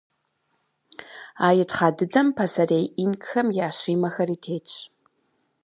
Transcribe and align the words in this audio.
А 1.45 1.47
итхъа 1.61 1.89
дыдэм 1.97 2.27
пасэрей 2.37 2.85
инкхэм 3.03 3.47
я 3.67 3.69
Щимэхэри 3.77 4.37
тетщ. 4.43 4.75